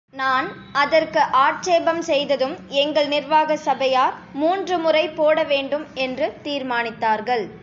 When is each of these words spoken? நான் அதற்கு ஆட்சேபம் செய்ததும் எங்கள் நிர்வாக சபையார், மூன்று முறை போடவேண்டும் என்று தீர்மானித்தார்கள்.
நான் 0.13 0.47
அதற்கு 0.73 1.19
ஆட்சேபம் 1.19 2.01
செய்ததும் 2.01 2.55
எங்கள் 2.67 3.07
நிர்வாக 3.07 3.57
சபையார், 3.57 4.15
மூன்று 4.33 4.77
முறை 4.79 5.09
போடவேண்டும் 5.09 5.85
என்று 5.93 6.27
தீர்மானித்தார்கள். 6.43 7.45